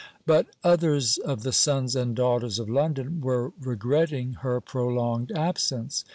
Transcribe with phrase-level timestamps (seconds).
[0.25, 6.03] But others of the sons and daughters of London were regretting her prolonged absence.